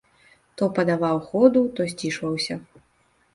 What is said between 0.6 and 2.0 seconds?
То паддаваў ходу, то